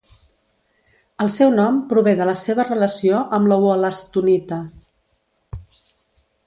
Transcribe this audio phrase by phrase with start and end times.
[1.25, 4.61] El seu nom prové de la seva relació amb la wol·lastonita.